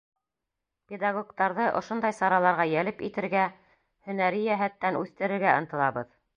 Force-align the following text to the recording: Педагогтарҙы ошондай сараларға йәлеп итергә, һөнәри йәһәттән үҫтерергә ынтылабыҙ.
Педагогтарҙы 0.91 1.67
ошондай 1.81 2.15
сараларға 2.21 2.67
йәлеп 2.73 3.05
итергә, 3.11 3.45
һөнәри 4.09 4.43
йәһәттән 4.51 5.01
үҫтерергә 5.07 5.57
ынтылабыҙ. 5.63 6.13